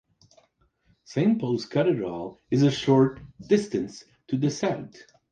Saint 1.03 1.37
Paul's 1.39 1.67
Cathedral 1.67 2.39
is 2.49 2.63
a 2.63 2.71
short 2.71 3.21
distance 3.47 4.03
to 4.29 4.35
the 4.39 4.49
south. 4.49 4.95